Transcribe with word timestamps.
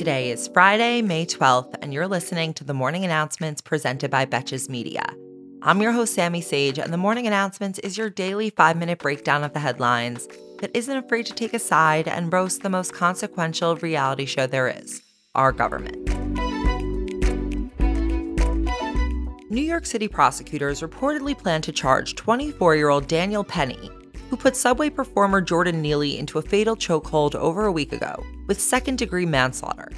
Today 0.00 0.30
is 0.30 0.48
Friday, 0.48 1.02
May 1.02 1.26
12th, 1.26 1.74
and 1.82 1.92
you're 1.92 2.08
listening 2.08 2.54
to 2.54 2.64
the 2.64 2.72
morning 2.72 3.04
announcements 3.04 3.60
presented 3.60 4.10
by 4.10 4.24
Betches 4.24 4.66
Media. 4.66 5.04
I'm 5.60 5.82
your 5.82 5.92
host, 5.92 6.14
Sami 6.14 6.40
Sage, 6.40 6.78
and 6.78 6.90
the 6.90 6.96
morning 6.96 7.26
announcements 7.26 7.78
is 7.80 7.98
your 7.98 8.08
daily 8.08 8.48
five 8.48 8.78
minute 8.78 8.98
breakdown 8.98 9.44
of 9.44 9.52
the 9.52 9.60
headlines 9.60 10.26
that 10.60 10.70
isn't 10.72 10.96
afraid 10.96 11.26
to 11.26 11.34
take 11.34 11.52
a 11.52 11.58
side 11.58 12.08
and 12.08 12.32
roast 12.32 12.62
the 12.62 12.70
most 12.70 12.94
consequential 12.94 13.76
reality 13.76 14.24
show 14.24 14.46
there 14.46 14.68
is 14.68 15.02
our 15.34 15.52
government. 15.52 15.98
New 19.50 19.60
York 19.60 19.84
City 19.84 20.08
prosecutors 20.08 20.80
reportedly 20.80 21.36
plan 21.36 21.60
to 21.60 21.72
charge 21.72 22.14
24 22.14 22.74
year 22.74 22.88
old 22.88 23.06
Daniel 23.06 23.44
Penny 23.44 23.90
who 24.30 24.36
put 24.36 24.54
Subway 24.54 24.88
performer 24.88 25.40
Jordan 25.40 25.82
Neely 25.82 26.16
into 26.16 26.38
a 26.38 26.42
fatal 26.42 26.76
chokehold 26.76 27.34
over 27.34 27.66
a 27.66 27.72
week 27.72 27.92
ago 27.92 28.24
with 28.46 28.60
second 28.60 28.96
degree 28.96 29.26
manslaughter. 29.26 29.90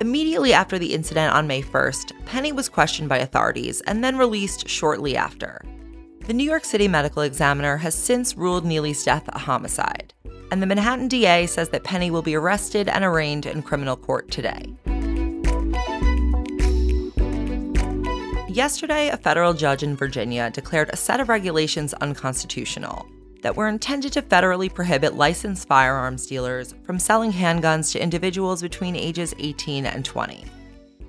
Immediately 0.00 0.52
after 0.52 0.76
the 0.76 0.92
incident 0.92 1.32
on 1.32 1.46
May 1.46 1.62
1st, 1.62 2.24
Penny 2.26 2.50
was 2.50 2.68
questioned 2.68 3.08
by 3.08 3.18
authorities 3.18 3.80
and 3.82 4.02
then 4.02 4.18
released 4.18 4.68
shortly 4.68 5.16
after. 5.16 5.62
The 6.26 6.32
New 6.32 6.44
York 6.44 6.64
City 6.64 6.88
medical 6.88 7.22
examiner 7.22 7.76
has 7.76 7.94
since 7.94 8.36
ruled 8.36 8.64
Neely's 8.64 9.04
death 9.04 9.28
a 9.28 9.38
homicide, 9.38 10.14
and 10.50 10.60
the 10.60 10.66
Manhattan 10.66 11.06
DA 11.06 11.46
says 11.46 11.68
that 11.68 11.84
Penny 11.84 12.10
will 12.10 12.22
be 12.22 12.34
arrested 12.34 12.88
and 12.88 13.04
arraigned 13.04 13.46
in 13.46 13.62
criminal 13.62 13.96
court 13.96 14.30
today. 14.32 14.74
Yesterday, 18.48 19.10
a 19.10 19.16
federal 19.16 19.54
judge 19.54 19.84
in 19.84 19.94
Virginia 19.94 20.50
declared 20.50 20.90
a 20.90 20.96
set 20.96 21.20
of 21.20 21.28
regulations 21.28 21.94
unconstitutional 21.94 23.06
that 23.42 23.56
were 23.56 23.68
intended 23.68 24.12
to 24.12 24.22
federally 24.22 24.72
prohibit 24.72 25.14
licensed 25.14 25.68
firearms 25.68 26.26
dealers 26.26 26.74
from 26.82 26.98
selling 26.98 27.32
handguns 27.32 27.92
to 27.92 28.02
individuals 28.02 28.62
between 28.62 28.96
ages 28.96 29.34
18 29.38 29.86
and 29.86 30.04
20. 30.04 30.44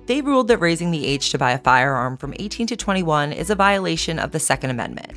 They 0.06 0.20
ruled 0.20 0.48
that 0.48 0.58
raising 0.58 0.90
the 0.90 1.06
age 1.06 1.30
to 1.30 1.38
buy 1.38 1.52
a 1.52 1.58
firearm 1.58 2.16
from 2.16 2.34
18 2.38 2.66
to 2.68 2.76
21 2.76 3.32
is 3.32 3.50
a 3.50 3.54
violation 3.54 4.18
of 4.18 4.32
the 4.32 4.40
Second 4.40 4.70
Amendment, 4.70 5.12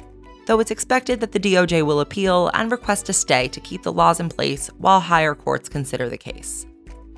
though 0.45 0.59
it's 0.59 0.71
expected 0.71 1.19
that 1.19 1.31
the 1.31 1.39
DOJ 1.39 1.83
will 1.85 2.01
appeal 2.01 2.51
and 2.53 2.71
request 2.71 3.09
a 3.09 3.13
stay 3.13 3.47
to 3.47 3.59
keep 3.59 3.83
the 3.83 3.91
laws 3.91 4.19
in 4.19 4.29
place 4.29 4.67
while 4.77 4.99
higher 4.99 5.33
courts 5.33 5.69
consider 5.69 6.07
the 6.07 6.17
case. 6.17 6.67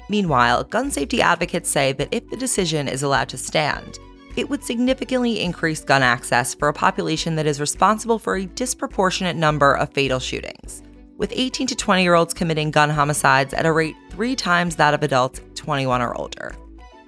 Meanwhile, 0.10 0.64
gun 0.66 0.90
safety 0.90 1.22
advocates 1.22 1.70
say 1.70 1.92
that 1.94 2.08
if 2.12 2.30
the 2.30 2.38
decision 2.38 2.88
is 2.88 3.04
allowed 3.04 3.30
to 3.30 3.38
stand, 3.38 4.00
it 4.38 4.48
would 4.48 4.64
significantly 4.64 5.42
increase 5.42 5.84
gun 5.84 6.04
access 6.04 6.54
for 6.54 6.68
a 6.68 6.74
population 6.74 7.36
that 7.36 7.48
is 7.48 7.60
responsible 7.60 8.20
for 8.20 8.36
a 8.36 8.46
disproportionate 8.46 9.36
number 9.36 9.74
of 9.74 9.92
fatal 9.92 10.20
shootings, 10.20 10.84
with 11.18 11.34
18 11.36 11.66
to 11.66 11.76
20 11.76 12.04
year 12.04 12.14
olds 12.14 12.36
committing 12.36 12.70
gun 12.70 12.92
homicides 12.92 13.54
at 13.56 13.66
a 13.66 13.72
rate 13.72 13.96
three 14.12 14.36
times 14.36 14.76
that 14.76 14.94
of 14.94 15.02
adults 15.02 15.42
21 15.56 16.04
or 16.04 16.16
older. 16.16 16.56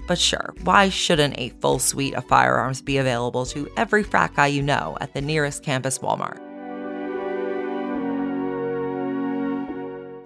But 0.07 0.17
sure, 0.17 0.55
why 0.63 0.89
shouldn't 0.89 1.37
a 1.37 1.49
full 1.61 1.77
suite 1.77 2.15
of 2.15 2.27
firearms 2.27 2.81
be 2.81 2.97
available 2.97 3.45
to 3.45 3.69
every 3.77 4.01
frat 4.01 4.33
guy 4.35 4.47
you 4.47 4.63
know 4.63 4.97
at 4.99 5.13
the 5.13 5.21
nearest 5.21 5.61
campus 5.61 5.99
Walmart? 5.99 6.39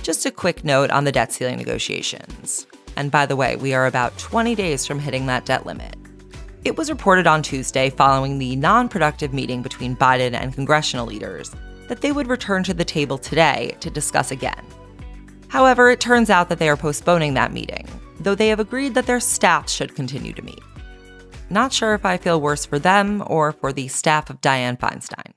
Just 0.02 0.26
a 0.26 0.32
quick 0.32 0.64
note 0.64 0.90
on 0.90 1.04
the 1.04 1.12
debt 1.12 1.34
ceiling 1.34 1.58
negotiations. 1.58 2.66
And 2.96 3.12
by 3.12 3.26
the 3.26 3.36
way, 3.36 3.58
we 3.58 3.74
are 3.74 3.88
about 3.88 4.18
20 4.20 4.56
days 4.56 4.86
from 4.86 5.00
hitting 5.00 5.26
that 5.26 5.46
debt 5.46 5.66
limit. 5.66 5.98
It 6.66 6.78
was 6.78 6.90
reported 6.90 7.28
on 7.28 7.44
Tuesday, 7.44 7.90
following 7.90 8.40
the 8.40 8.56
non 8.56 8.88
productive 8.88 9.34
meeting 9.34 9.62
between 9.62 9.98
Biden 9.98 10.34
and 10.34 10.54
congressional 10.54 11.06
leaders, 11.06 11.54
that 11.90 12.00
they 12.00 12.14
would 12.14 12.28
return 12.28 12.64
to 12.64 12.74
the 12.74 12.86
table 12.86 13.18
today 13.18 13.76
to 13.82 13.90
discuss 13.90 14.32
again. 14.32 14.64
However, 15.50 15.90
it 15.90 16.00
turns 16.00 16.30
out 16.30 16.48
that 16.48 16.60
they 16.60 16.70
are 16.70 16.78
postponing 16.78 17.34
that 17.34 17.52
meeting, 17.52 17.86
though 18.22 18.34
they 18.34 18.48
have 18.48 18.62
agreed 18.62 18.94
that 18.94 19.06
their 19.06 19.20
staffs 19.20 19.74
should 19.74 19.94
continue 19.94 20.32
to 20.32 20.42
meet. 20.42 20.62
Not 21.50 21.74
sure 21.74 21.94
if 21.96 22.06
I 22.06 22.16
feel 22.16 22.40
worse 22.40 22.66
for 22.66 22.80
them 22.80 23.22
or 23.28 23.52
for 23.52 23.74
the 23.74 23.90
staff 23.90 24.30
of 24.30 24.40
Dianne 24.40 24.80
Feinstein. 24.80 25.34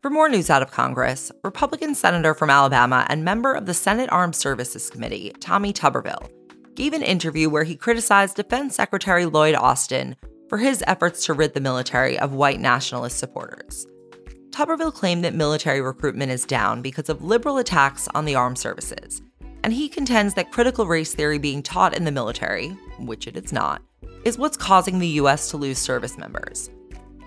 For 0.00 0.08
more 0.08 0.28
news 0.28 0.50
out 0.50 0.62
of 0.62 0.70
Congress, 0.70 1.32
Republican 1.42 1.96
Senator 1.96 2.32
from 2.32 2.48
Alabama 2.48 3.04
and 3.08 3.24
member 3.24 3.54
of 3.54 3.66
the 3.66 3.74
Senate 3.74 4.08
Armed 4.12 4.36
Services 4.36 4.88
Committee, 4.88 5.34
Tommy 5.40 5.72
Tuberville, 5.72 6.30
gave 6.76 6.92
an 6.92 7.02
interview 7.02 7.48
where 7.48 7.64
he 7.64 7.74
criticized 7.74 8.36
Defense 8.36 8.76
Secretary 8.76 9.24
Lloyd 9.24 9.54
Austin 9.54 10.14
for 10.48 10.58
his 10.58 10.84
efforts 10.86 11.24
to 11.24 11.32
rid 11.32 11.54
the 11.54 11.60
military 11.60 12.18
of 12.18 12.34
white 12.34 12.60
nationalist 12.60 13.18
supporters. 13.18 13.86
Tuberville 14.50 14.94
claimed 14.94 15.24
that 15.24 15.34
military 15.34 15.80
recruitment 15.80 16.30
is 16.30 16.44
down 16.44 16.82
because 16.82 17.08
of 17.08 17.24
liberal 17.24 17.58
attacks 17.58 18.08
on 18.14 18.26
the 18.26 18.34
armed 18.34 18.58
services, 18.58 19.22
and 19.64 19.72
he 19.72 19.88
contends 19.88 20.34
that 20.34 20.52
critical 20.52 20.86
race 20.86 21.14
theory 21.14 21.38
being 21.38 21.62
taught 21.62 21.96
in 21.96 22.04
the 22.04 22.12
military, 22.12 22.68
which 22.98 23.26
it 23.26 23.36
is 23.36 23.52
not, 23.52 23.82
is 24.24 24.38
what's 24.38 24.56
causing 24.56 24.98
the 24.98 25.08
US 25.20 25.50
to 25.50 25.56
lose 25.56 25.78
service 25.78 26.16
members. 26.18 26.70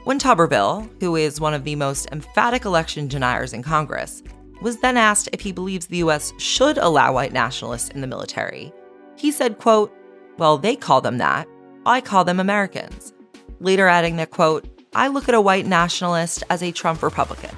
When 0.05 0.19
Tuberville, 0.19 0.89
who 1.01 1.15
is 1.15 1.41
one 1.41 1.53
of 1.53 1.63
the 1.63 1.75
most 1.75 2.07
emphatic 2.11 2.65
election 2.65 3.07
deniers 3.07 3.53
in 3.53 3.63
Congress, 3.63 4.23
was 4.61 4.77
then 4.77 4.97
asked 4.97 5.29
if 5.33 5.41
he 5.41 5.51
believes 5.51 5.87
the 5.87 5.97
US 5.97 6.33
should 6.37 6.77
allow 6.77 7.13
white 7.13 7.33
nationalists 7.33 7.89
in 7.89 8.01
the 8.01 8.07
military, 8.07 8.73
he 9.19 9.31
said, 9.31 9.59
quote, 9.59 9.93
Well, 10.37 10.57
they 10.57 10.75
call 10.75 11.01
them 11.01 11.17
that. 11.17 11.47
I 11.85 12.01
call 12.01 12.23
them 12.23 12.39
Americans. 12.39 13.13
Later 13.59 13.87
adding 13.87 14.15
that, 14.17 14.31
quote, 14.31 14.67
I 14.95 15.07
look 15.07 15.27
at 15.27 15.35
a 15.35 15.41
white 15.41 15.65
nationalist 15.65 16.43
as 16.49 16.63
a 16.63 16.71
Trump 16.71 17.03
Republican. 17.03 17.55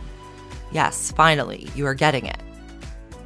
Yes, 0.72 1.12
finally, 1.12 1.70
you 1.76 1.86
are 1.86 1.94
getting 1.94 2.26
it. 2.26 2.40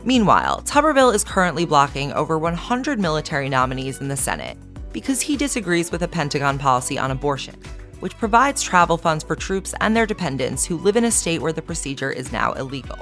Meanwhile, 0.04 0.62
Tuberville 0.64 1.16
is 1.16 1.24
currently 1.24 1.66
blocking 1.66 2.12
over 2.14 2.38
100 2.38 3.00
military 3.00 3.50
nominees 3.50 4.02
in 4.02 4.08
the 4.08 4.18
Senate 4.18 4.58
because 4.92 5.22
he 5.22 5.36
disagrees 5.36 5.92
with 5.92 6.04
a 6.04 6.08
Pentagon 6.08 6.60
policy 6.60 7.00
on 7.00 7.12
abortion, 7.12 7.56
which 8.02 8.18
provides 8.18 8.62
travel 8.62 8.98
funds 8.98 9.24
for 9.24 9.36
troops 9.36 9.74
and 9.82 9.96
their 9.96 10.06
dependents 10.06 10.66
who 10.66 10.78
live 10.78 10.96
in 10.96 11.06
a 11.06 11.12
state 11.12 11.42
where 11.42 11.54
the 11.54 11.62
procedure 11.62 12.12
is 12.12 12.32
now 12.32 12.54
illegal. 12.54 12.98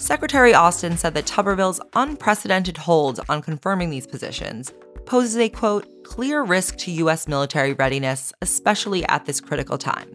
Secretary 0.00 0.54
Austin 0.54 0.96
said 0.96 1.12
that 1.12 1.26
Tuberville's 1.26 1.78
unprecedented 1.92 2.78
hold 2.78 3.20
on 3.28 3.42
confirming 3.42 3.90
these 3.90 4.06
positions 4.06 4.72
poses 5.04 5.36
a 5.36 5.50
quote, 5.50 5.86
clear 6.04 6.42
risk 6.42 6.78
to 6.78 6.90
U.S. 6.92 7.28
military 7.28 7.74
readiness, 7.74 8.32
especially 8.40 9.04
at 9.08 9.26
this 9.26 9.42
critical 9.42 9.76
time. 9.76 10.10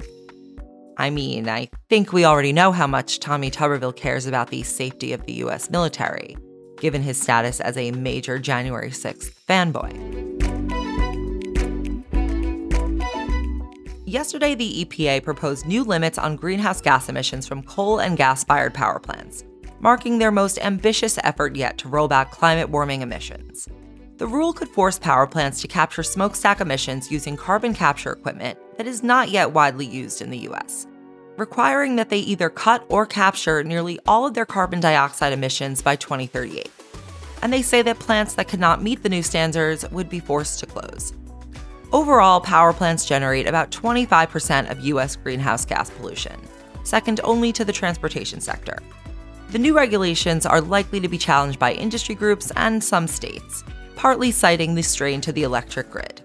I 0.98 1.12
mean, 1.12 1.48
I 1.48 1.70
think 1.88 2.12
we 2.12 2.26
already 2.26 2.52
know 2.52 2.72
how 2.72 2.88
much 2.88 3.20
Tommy 3.20 3.52
Tuberville 3.52 3.96
cares 3.96 4.26
about 4.26 4.50
the 4.50 4.64
safety 4.64 5.14
of 5.14 5.24
the 5.28 5.34
U.S. 5.34 5.70
military, 5.70 6.36
given 6.80 7.04
his 7.04 7.22
status 7.22 7.62
as 7.62 7.78
a 7.78 7.92
major 7.92 8.40
January 8.40 8.90
6th 8.90 9.36
fanboy. 9.48 9.94
Yesterday, 14.08 14.56
the 14.56 14.84
EPA 14.84 15.24
proposed 15.24 15.68
new 15.68 15.84
limits 15.84 16.18
on 16.18 16.38
greenhouse 16.38 16.82
gas 16.82 17.08
emissions 17.08 17.46
from 17.46 17.62
coal 17.62 18.00
and 18.00 18.18
gas 18.18 18.44
fired 18.44 18.74
power 18.74 19.00
plants, 19.00 19.44
marking 19.86 20.18
their 20.18 20.32
most 20.32 20.58
ambitious 20.64 21.20
effort 21.24 21.56
yet 21.56 21.78
to 21.78 21.88
roll 21.88 22.08
back 22.08 22.32
climate 22.32 22.72
warming 22.72 23.04
emissions. 23.04 23.70
The 24.18 24.26
rule 24.26 24.52
could 24.52 24.70
force 24.70 24.98
power 24.98 25.28
plants 25.28 25.62
to 25.62 25.68
capture 25.68 26.02
smokestack 26.02 26.60
emissions 26.60 27.12
using 27.12 27.38
carbon 27.38 27.76
capture 27.76 28.12
equipment 28.12 28.58
that 28.78 28.88
is 28.88 29.04
not 29.04 29.30
yet 29.30 29.52
widely 29.52 29.86
used 29.86 30.24
in 30.24 30.32
the 30.32 30.40
US, 30.50 30.88
requiring 31.38 31.98
that 31.98 32.10
they 32.10 32.18
either 32.18 32.50
cut 32.50 32.84
or 32.90 33.06
capture 33.06 33.64
nearly 33.64 34.00
all 34.08 34.26
of 34.26 34.34
their 34.34 34.48
carbon 34.48 34.80
dioxide 34.80 35.34
emissions 35.34 35.84
by 35.84 35.96
2038. 35.96 36.68
And 37.44 37.54
they 37.54 37.62
say 37.62 37.84
that 37.84 38.00
plants 38.00 38.34
that 38.34 38.48
could 38.48 38.60
not 38.60 38.82
meet 38.82 39.04
the 39.04 39.10
new 39.10 39.22
standards 39.22 39.88
would 39.92 40.10
be 40.10 40.20
forced 40.20 40.60
to 40.62 40.66
close. 40.66 41.14
Overall, 41.92 42.42
power 42.42 42.74
plants 42.74 43.06
generate 43.06 43.46
about 43.46 43.70
25% 43.70 44.72
of 44.72 44.80
US 44.80 45.16
greenhouse 45.16 45.64
gas 45.64 45.92
pollution, 45.92 46.42
second 46.84 47.22
only 47.24 47.54
to 47.54 47.64
the 47.64 47.72
transportation 47.72 48.42
sector. 48.42 48.80
The 49.56 49.60
new 49.60 49.74
regulations 49.74 50.46
are 50.46 50.60
likely 50.60 51.00
to 51.00 51.08
be 51.08 51.18
challenged 51.18 51.60
by 51.60 51.72
industry 51.72 52.14
groups 52.14 52.52
and 52.58 52.84
some 52.84 53.08
states, 53.08 53.64
partly 53.96 54.30
citing 54.30 54.76
the 54.76 54.84
strain 54.84 55.22
to 55.22 55.32
the 55.32 55.44
electric 55.44 55.90
grid. 55.90 56.22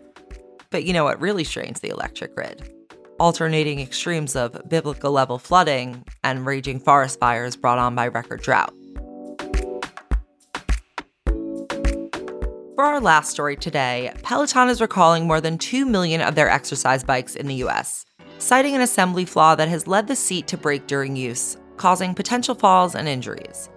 But 0.70 0.82
you 0.82 0.92
know 0.92 1.04
what 1.04 1.20
really 1.20 1.44
strains 1.44 1.78
the 1.78 1.90
electric 1.90 2.34
grid? 2.34 2.74
Alternating 3.20 3.78
extremes 3.78 4.34
of 4.34 4.60
biblical 4.68 5.12
level 5.12 5.38
flooding 5.38 6.04
and 6.24 6.44
raging 6.44 6.80
forest 6.80 7.20
fires 7.20 7.54
brought 7.54 7.78
on 7.78 7.94
by 7.94 8.08
record 8.08 8.42
drought. 8.42 8.74
For 12.74 12.82
our 12.82 13.00
last 13.00 13.30
story 13.30 13.54
today, 13.54 14.12
Peloton 14.24 14.68
is 14.68 14.80
recalling 14.80 15.28
more 15.28 15.40
than 15.40 15.56
2 15.56 15.86
million 15.86 16.20
of 16.20 16.34
their 16.34 16.50
exercise 16.50 17.04
bikes 17.04 17.36
in 17.36 17.46
the 17.46 17.62
US, 17.66 18.04
citing 18.38 18.74
an 18.74 18.80
assembly 18.80 19.24
flaw 19.24 19.54
that 19.54 19.68
has 19.68 19.86
led 19.86 20.08
the 20.08 20.16
seat 20.16 20.48
to 20.48 20.56
break 20.56 20.88
during 20.88 21.14
use, 21.14 21.56
causing 21.80 22.14
potential 22.14 22.54
falls 22.54 22.94
and 22.94 23.08
injuries. 23.08 23.70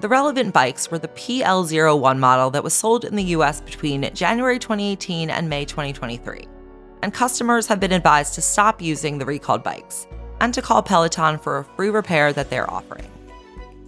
The 0.00 0.08
relevant 0.10 0.52
bikes 0.52 0.90
were 0.90 0.98
the 0.98 1.08
PL01 1.08 2.18
model 2.18 2.50
that 2.50 2.62
was 2.62 2.74
sold 2.74 3.06
in 3.06 3.16
the 3.16 3.32
US 3.36 3.62
between 3.62 4.10
January 4.12 4.58
2018 4.58 5.30
and 5.30 5.48
May 5.48 5.64
2023. 5.64 6.46
And 7.02 7.14
customers 7.14 7.66
have 7.66 7.80
been 7.80 7.92
advised 7.92 8.34
to 8.34 8.42
stop 8.42 8.82
using 8.82 9.16
the 9.16 9.24
recalled 9.24 9.62
bikes 9.62 10.06
and 10.42 10.52
to 10.52 10.60
call 10.60 10.82
Peloton 10.82 11.38
for 11.38 11.58
a 11.58 11.64
free 11.64 11.88
repair 11.88 12.30
that 12.34 12.50
they're 12.50 12.70
offering. 12.70 13.10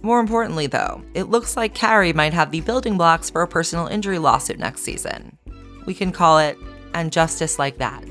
More 0.01 0.19
importantly, 0.19 0.65
though, 0.65 1.03
it 1.13 1.29
looks 1.29 1.55
like 1.55 1.75
Carrie 1.75 2.11
might 2.11 2.33
have 2.33 2.49
the 2.49 2.61
building 2.61 2.97
blocks 2.97 3.29
for 3.29 3.43
a 3.43 3.47
personal 3.47 3.85
injury 3.85 4.17
lawsuit 4.17 4.57
next 4.57 4.81
season. 4.81 5.37
We 5.85 5.93
can 5.93 6.11
call 6.11 6.39
it 6.39 6.57
And 6.95 7.11
Justice 7.11 7.59
Like 7.59 7.77
That. 7.77 8.03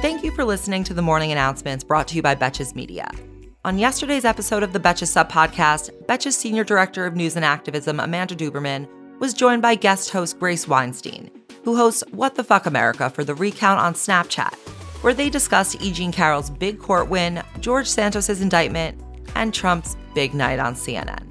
Thank 0.00 0.24
you 0.24 0.30
for 0.30 0.46
listening 0.46 0.82
to 0.84 0.94
the 0.94 1.02
morning 1.02 1.30
announcements 1.30 1.84
brought 1.84 2.08
to 2.08 2.16
you 2.16 2.22
by 2.22 2.34
Betches 2.34 2.74
Media. 2.74 3.10
On 3.66 3.78
yesterday's 3.78 4.24
episode 4.24 4.62
of 4.62 4.72
the 4.72 4.80
Betches 4.80 5.08
Sup 5.08 5.30
podcast, 5.30 5.90
Betches 6.06 6.32
Senior 6.32 6.64
Director 6.64 7.04
of 7.04 7.16
News 7.16 7.36
and 7.36 7.44
Activism, 7.44 8.00
Amanda 8.00 8.34
Duberman, 8.34 8.88
was 9.18 9.34
joined 9.34 9.60
by 9.60 9.74
guest 9.74 10.08
host 10.08 10.38
Grace 10.38 10.66
Weinstein, 10.66 11.30
who 11.64 11.76
hosts 11.76 12.02
What 12.12 12.34
the 12.34 12.42
Fuck 12.42 12.64
America 12.64 13.10
for 13.10 13.24
the 13.24 13.34
Recount 13.34 13.78
on 13.78 13.92
Snapchat, 13.92 14.54
where 15.02 15.12
they 15.12 15.28
discussed 15.28 15.82
E. 15.82 15.92
Jean 15.92 16.12
Carroll's 16.12 16.48
big 16.48 16.78
court 16.78 17.10
win, 17.10 17.42
George 17.60 17.86
Santos' 17.86 18.40
indictment, 18.40 18.98
and 19.34 19.52
Trump's 19.52 19.98
big 20.14 20.32
night 20.32 20.58
on 20.58 20.76
CNN. 20.76 21.26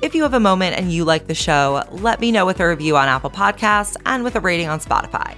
If 0.00 0.14
you 0.14 0.22
have 0.22 0.32
a 0.32 0.40
moment 0.40 0.78
and 0.78 0.90
you 0.90 1.04
like 1.04 1.26
the 1.26 1.34
show, 1.34 1.84
let 1.90 2.20
me 2.20 2.32
know 2.32 2.46
with 2.46 2.58
a 2.60 2.68
review 2.70 2.96
on 2.96 3.06
Apple 3.06 3.28
Podcasts 3.28 3.98
and 4.06 4.24
with 4.24 4.34
a 4.34 4.40
rating 4.40 4.70
on 4.70 4.80
Spotify. 4.80 5.36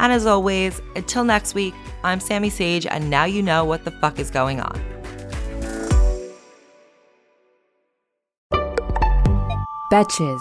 And 0.00 0.14
as 0.14 0.24
always, 0.24 0.80
until 0.96 1.24
next 1.24 1.54
week, 1.54 1.74
I'm 2.02 2.20
Sami 2.20 2.48
Sage, 2.48 2.86
and 2.86 3.10
now 3.10 3.24
you 3.24 3.42
know 3.42 3.66
what 3.66 3.84
the 3.84 3.90
fuck 3.90 4.18
is 4.18 4.30
going 4.30 4.58
on. 4.58 4.80
Betches. 9.92 10.40